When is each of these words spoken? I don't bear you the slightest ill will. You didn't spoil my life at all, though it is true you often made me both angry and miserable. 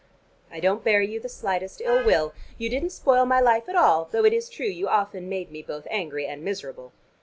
I 0.49 0.59
don't 0.59 0.83
bear 0.83 1.03
you 1.03 1.19
the 1.19 1.29
slightest 1.29 1.79
ill 1.79 2.03
will. 2.03 2.33
You 2.57 2.71
didn't 2.71 2.89
spoil 2.89 3.23
my 3.27 3.39
life 3.39 3.69
at 3.69 3.75
all, 3.75 4.05
though 4.11 4.25
it 4.25 4.33
is 4.33 4.49
true 4.49 4.65
you 4.65 4.87
often 4.87 5.29
made 5.29 5.51
me 5.51 5.61
both 5.61 5.85
angry 5.91 6.25
and 6.25 6.41
miserable. 6.43 6.91